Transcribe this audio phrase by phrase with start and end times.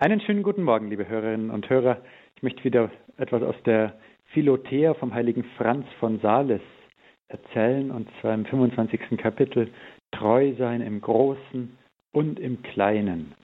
[0.00, 1.96] Einen schönen guten Morgen, liebe Hörerinnen und Hörer.
[2.36, 3.94] Ich möchte wieder etwas aus der
[4.26, 6.60] Philothea vom heiligen Franz von Sales
[7.26, 9.18] erzählen, und zwar im 25.
[9.18, 9.68] Kapitel
[10.12, 11.76] Treu sein im Großen
[12.12, 13.34] und im Kleinen.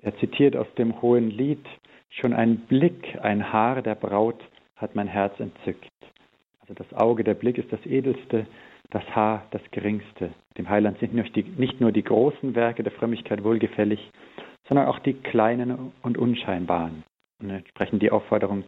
[0.00, 1.66] Er zitiert aus dem Hohen Lied,
[2.08, 4.40] schon ein Blick, ein Haar der Braut
[4.76, 5.92] hat mein Herz entzückt.
[6.60, 8.46] Also das Auge, der Blick ist das Edelste,
[8.88, 10.30] das Haar das Geringste.
[10.56, 14.00] Dem Heiland sind nicht nur die großen Werke der Frömmigkeit wohlgefällig,
[14.68, 17.02] sondern auch die kleinen und unscheinbaren.
[17.40, 18.64] Und entsprechend die Aufforderung,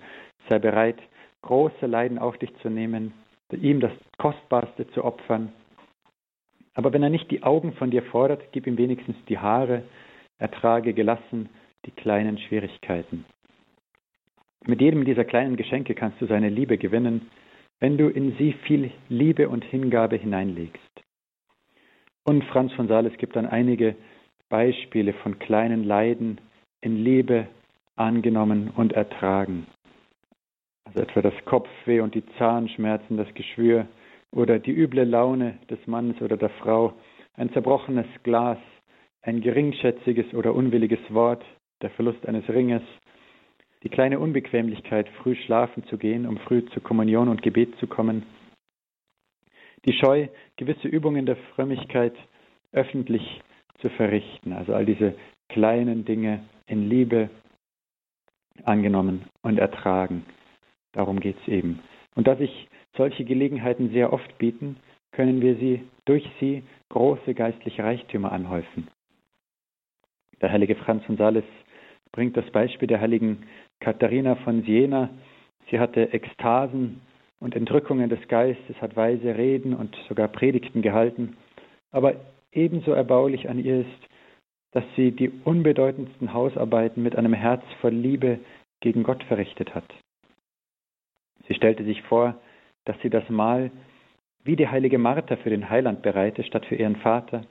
[0.49, 0.99] sei bereit,
[1.43, 3.13] große Leiden auf dich zu nehmen,
[3.53, 5.53] ihm das Kostbarste zu opfern.
[6.75, 9.83] Aber wenn er nicht die Augen von dir fordert, gib ihm wenigstens die Haare,
[10.39, 11.49] ertrage gelassen
[11.85, 13.25] die kleinen Schwierigkeiten.
[14.67, 17.31] Mit jedem dieser kleinen Geschenke kannst du seine Liebe gewinnen,
[17.81, 21.03] wenn du in sie viel Liebe und Hingabe hineinlegst.
[22.25, 23.97] Und Franz von Sales gibt dann einige
[24.51, 26.39] Beispiele von kleinen Leiden
[26.83, 27.49] in Liebe
[27.97, 29.67] angenommen und ertragen.
[30.85, 33.87] Also etwa das Kopfweh und die Zahnschmerzen, das Geschwür
[34.33, 36.93] oder die üble Laune des Mannes oder der Frau,
[37.35, 38.59] ein zerbrochenes Glas,
[39.23, 41.45] ein geringschätziges oder unwilliges Wort,
[41.81, 42.83] der Verlust eines Ringes,
[43.83, 48.25] die kleine Unbequemlichkeit, früh schlafen zu gehen, um früh zur Kommunion und Gebet zu kommen,
[49.87, 52.15] die Scheu, gewisse Übungen der Frömmigkeit
[52.73, 53.41] öffentlich
[53.81, 54.53] zu verrichten.
[54.53, 55.15] Also all diese
[55.49, 57.31] kleinen Dinge in Liebe
[58.65, 60.25] angenommen und ertragen.
[60.93, 61.81] Darum geht es eben.
[62.15, 64.77] Und da sich solche Gelegenheiten sehr oft bieten,
[65.13, 68.89] können wir sie durch sie große geistliche Reichtümer anhäufen.
[70.41, 71.45] Der heilige Franz von Sales
[72.13, 73.47] bringt das Beispiel der heiligen
[73.81, 75.11] Katharina von Siena.
[75.71, 77.01] Sie hatte Ekstasen
[77.39, 81.37] und Entrückungen des Geistes, hat weise Reden und sogar Predigten gehalten.
[81.93, 82.15] Aber
[82.53, 84.09] ebenso erbaulich an ihr ist,
[84.73, 88.39] dass sie die unbedeutendsten Hausarbeiten mit einem Herz voll Liebe
[88.81, 89.85] gegen Gott verrichtet hat.
[91.49, 92.37] Sie stellte sich vor,
[92.85, 93.71] dass sie das Mahl
[94.45, 97.45] wie die heilige Martha für den Heiland bereite, statt für ihren Vater.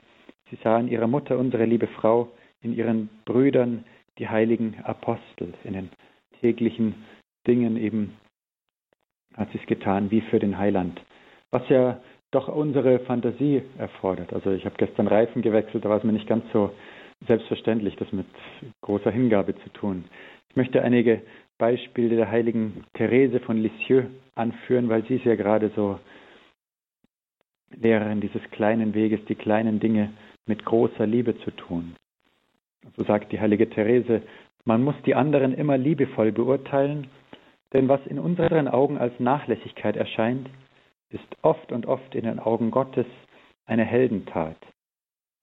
[0.49, 3.85] Sie sah in ihrer Mutter unsere liebe Frau, in ihren Brüdern
[4.17, 5.89] die heiligen Apostel, in den
[6.41, 6.95] täglichen
[7.45, 8.17] Dingen eben
[9.35, 11.01] hat sie es getan, wie für den Heiland.
[11.51, 12.01] Was ja
[12.31, 14.34] doch unsere Fantasie erfordert.
[14.34, 16.72] Also ich habe gestern Reifen gewechselt, da war es mir nicht ganz so
[17.28, 18.28] selbstverständlich, das mit
[18.81, 20.06] großer Hingabe zu tun.
[20.50, 21.22] Ich möchte einige
[21.57, 26.00] Beispiele der heiligen Therese von Lisieux anführen, weil sie ist ja gerade so
[27.75, 30.12] Lehrerin dieses kleinen Weges, die kleinen Dinge
[30.45, 31.95] mit großer Liebe zu tun.
[32.95, 34.22] So sagt die heilige Therese,
[34.66, 37.07] man muss die anderen immer liebevoll beurteilen,
[37.73, 40.50] denn was in unseren Augen als Nachlässigkeit erscheint,
[41.09, 43.07] ist oft und oft in den Augen Gottes
[43.65, 44.57] eine Heldentat.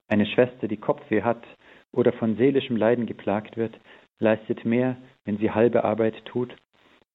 [0.07, 1.43] Eine Schwester, die Kopfweh hat
[1.91, 3.77] oder von seelischem Leiden geplagt wird,
[4.19, 6.55] leistet mehr, wenn sie halbe Arbeit tut,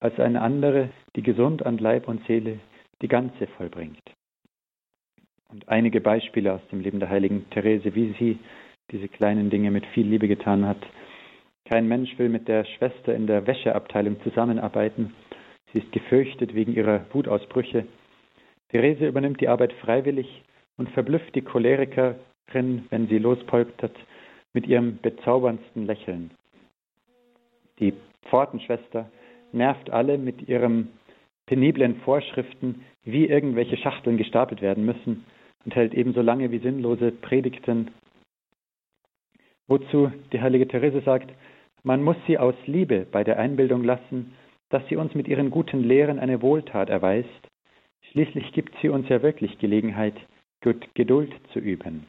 [0.00, 2.58] als eine andere, die gesund an Leib und Seele
[3.00, 4.02] die ganze vollbringt.
[5.48, 8.38] Und einige Beispiele aus dem Leben der heiligen Therese, wie sie
[8.90, 10.78] diese kleinen Dinge mit viel Liebe getan hat.
[11.66, 15.14] Kein Mensch will mit der Schwester in der Wäscheabteilung zusammenarbeiten.
[15.72, 17.86] Sie ist gefürchtet wegen ihrer Wutausbrüche.
[18.72, 20.42] Therese übernimmt die Arbeit freiwillig
[20.78, 23.94] und verblüfft die Cholerikerin, wenn sie lospoltert,
[24.54, 26.30] mit ihrem bezauberndsten Lächeln.
[27.78, 27.92] Die
[28.28, 29.10] Pfortenschwester
[29.52, 30.88] nervt alle mit ihren
[31.46, 35.24] peniblen Vorschriften, wie irgendwelche Schachteln gestapelt werden müssen
[35.64, 37.90] und hält ebenso lange wie sinnlose Predigten.
[39.68, 41.30] Wozu die heilige Therese sagt,
[41.82, 44.34] man muss sie aus Liebe bei der Einbildung lassen,
[44.70, 47.51] dass sie uns mit ihren guten Lehren eine Wohltat erweist
[48.12, 50.14] Schließlich gibt sie uns ja wirklich Gelegenheit,
[50.60, 52.06] Geduld zu üben.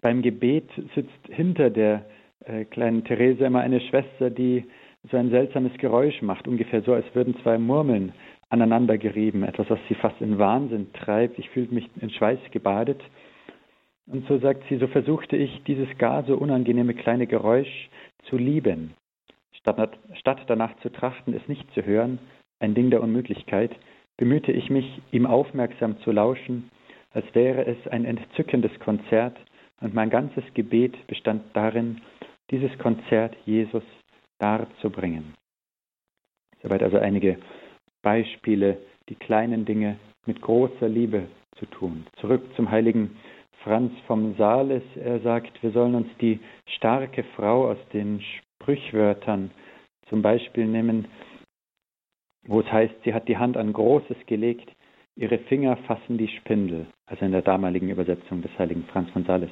[0.00, 2.06] Beim Gebet sitzt hinter der
[2.44, 4.64] äh, kleinen Therese immer eine Schwester, die
[5.10, 8.12] so ein seltsames Geräusch macht, ungefähr so, als würden zwei Murmeln
[8.48, 11.38] aneinander gerieben, etwas, was sie fast in Wahnsinn treibt.
[11.38, 13.00] Ich fühlte mich in Schweiß gebadet.
[14.06, 17.90] Und so sagt sie, so versuchte ich, dieses gar so unangenehme kleine Geräusch
[18.24, 18.94] zu lieben,
[19.52, 22.18] statt, statt danach zu trachten, es nicht zu hören,
[22.62, 23.72] ein Ding der Unmöglichkeit,
[24.16, 26.70] bemühte ich mich, ihm aufmerksam zu lauschen,
[27.12, 29.36] als wäre es ein entzückendes Konzert,
[29.80, 32.00] und mein ganzes Gebet bestand darin,
[32.52, 33.82] dieses Konzert Jesus
[34.38, 35.34] darzubringen.
[36.62, 37.38] Soweit also einige
[38.00, 41.26] Beispiele, die kleinen Dinge mit großer Liebe
[41.56, 42.06] zu tun.
[42.20, 43.16] Zurück zum heiligen
[43.64, 44.84] Franz vom Sales.
[44.94, 49.50] Er sagt, wir sollen uns die starke Frau aus den Sprüchwörtern
[50.08, 51.06] zum Beispiel nehmen,
[52.46, 54.70] wo es heißt, sie hat die Hand an Großes gelegt,
[55.16, 59.50] ihre Finger fassen die Spindel, also in der damaligen Übersetzung des heiligen Franz von Sales.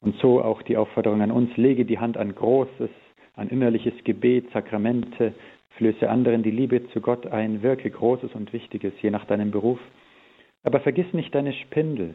[0.00, 2.90] Und so auch die Aufforderung an uns, lege die Hand an Großes,
[3.34, 5.34] an innerliches Gebet, Sakramente,
[5.76, 9.78] flöße anderen die Liebe zu Gott ein, wirke Großes und Wichtiges, je nach deinem Beruf.
[10.62, 12.14] Aber vergiss nicht deine Spindel,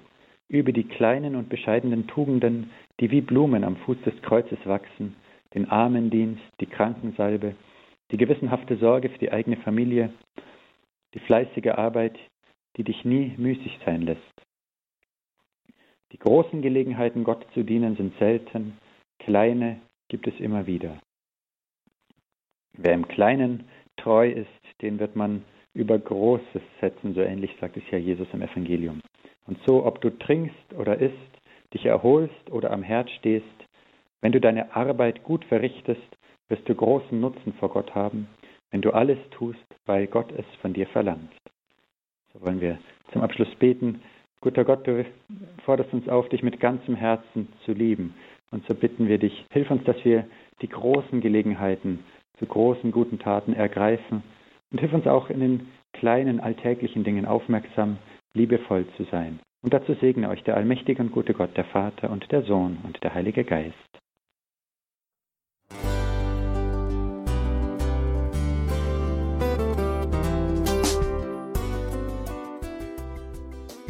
[0.50, 5.16] übe die kleinen und bescheidenen Tugenden, die wie Blumen am Fuß des Kreuzes wachsen,
[5.54, 7.56] den Armendienst, die Krankensalbe,
[8.12, 10.14] die gewissenhafte Sorge für die eigene Familie,
[11.14, 12.18] die fleißige Arbeit,
[12.78, 14.22] die dich nie müßig sein lässt.
[16.12, 18.78] Die großen Gelegenheiten, Gott zu dienen, sind selten,
[19.20, 21.00] kleine gibt es immer wieder.
[22.74, 23.68] Wer im Kleinen
[23.98, 25.44] treu ist, den wird man
[25.74, 29.02] über Großes setzen, so ähnlich sagt es ja Jesus im Evangelium.
[29.46, 31.14] Und so, ob du trinkst oder isst,
[31.74, 33.46] dich erholst oder am Herd stehst,
[34.22, 36.02] wenn du deine Arbeit gut verrichtest,
[36.50, 38.28] wirst du großen Nutzen vor Gott haben,
[38.72, 41.32] wenn du alles tust, weil Gott es von dir verlangt.
[42.34, 42.80] So wollen wir
[43.12, 44.02] zum Abschluss beten.
[44.42, 45.06] Guter Gott, du
[45.64, 48.14] forderst uns auf, dich mit ganzem Herzen zu lieben.
[48.52, 50.26] Und so bitten wir dich, hilf uns, dass wir
[50.62, 52.04] die großen Gelegenheiten
[52.38, 54.24] zu großen guten Taten ergreifen
[54.72, 57.98] und hilf uns auch in den kleinen alltäglichen Dingen aufmerksam,
[58.34, 59.40] liebevoll zu sein.
[59.64, 63.02] Und dazu segne euch der allmächtige und gute Gott, der Vater und der Sohn und
[63.04, 63.74] der Heilige Geist.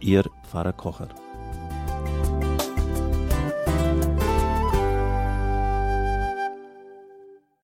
[0.00, 1.23] Ihr Pfarrer Kocher.